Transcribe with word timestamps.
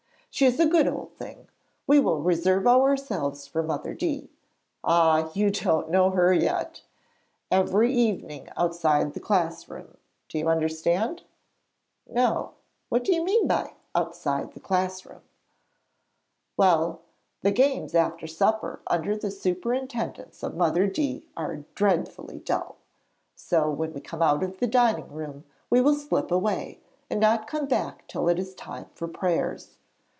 She 0.33 0.45
is 0.45 0.61
a 0.61 0.65
good 0.65 0.87
old 0.87 1.11
thing. 1.17 1.49
We 1.85 1.99
will 1.99 2.21
reserve 2.21 2.65
ourselves 2.65 3.47
for 3.47 3.61
Mother 3.61 3.93
D. 3.93 4.29
Ah, 4.81 5.29
you 5.33 5.49
don't 5.51 5.89
know 5.89 6.11
her 6.11 6.31
yet! 6.31 6.83
Every 7.51 7.93
evening 7.93 8.47
outside 8.55 9.11
the 9.13 9.19
class 9.19 9.67
room. 9.67 9.97
Do 10.29 10.39
you 10.39 10.47
understand?' 10.47 11.23
'No. 12.07 12.53
What 12.87 13.03
do 13.03 13.13
you 13.13 13.25
mean 13.25 13.45
by 13.45 13.73
"outside 13.93 14.53
the 14.53 14.61
class 14.61 15.05
room"?' 15.05 15.21
'Well, 16.55 17.01
the 17.41 17.51
games 17.51 17.93
after 17.93 18.25
supper 18.25 18.79
under 18.87 19.17
the 19.17 19.31
superintendence 19.31 20.43
of 20.43 20.55
Mother 20.55 20.87
D. 20.87 21.25
are 21.35 21.65
dreadfully 21.75 22.39
dull. 22.39 22.77
So 23.35 23.69
when 23.69 23.91
we 23.93 23.99
come 23.99 24.21
out 24.21 24.43
of 24.43 24.59
the 24.59 24.67
dining 24.67 25.11
room 25.11 25.43
we 25.69 25.81
will 25.81 25.93
slip 25.95 26.31
away, 26.31 26.79
and 27.09 27.19
not 27.19 27.47
come 27.49 27.67
back 27.67 28.07
till 28.07 28.29
it 28.29 28.39
is 28.39 28.55
time 28.55 28.85
for 28.93 29.09
prayers. 29.09 29.75